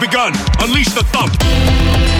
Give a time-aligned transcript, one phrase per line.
[0.00, 0.32] begun.
[0.60, 2.17] Unleash the thump.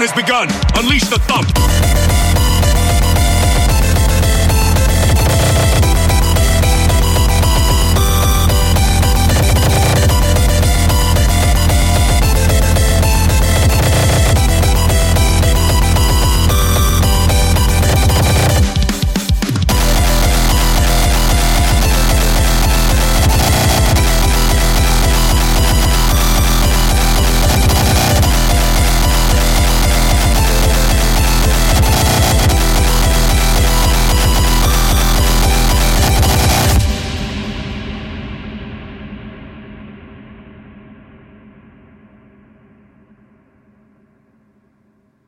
[0.00, 0.48] countdown has begun.
[0.82, 2.19] Unleash the thump.